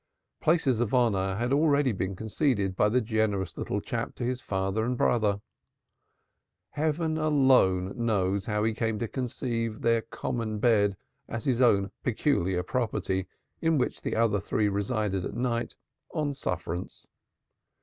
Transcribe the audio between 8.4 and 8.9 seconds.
how he had